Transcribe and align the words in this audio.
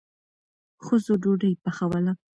ښځو 0.85 1.13
ډوډۍ 1.21 1.53
پخوله. 1.63 2.13